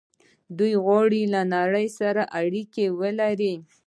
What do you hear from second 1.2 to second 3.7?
له نړۍ سره اړیکه ولري.